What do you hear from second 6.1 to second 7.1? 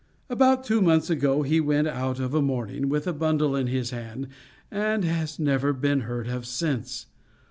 of since.